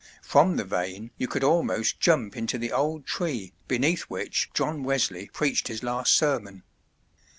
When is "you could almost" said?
1.19-1.99